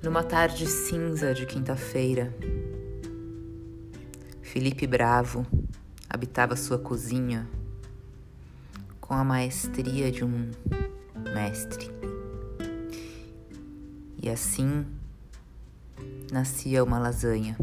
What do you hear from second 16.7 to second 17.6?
uma lasanha.